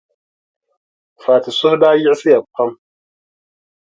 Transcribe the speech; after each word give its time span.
Fati 1.23 1.49
suhu 1.57 1.75
daa 1.81 1.95
yiɣisiya 1.99 2.39
pam. 2.53 2.71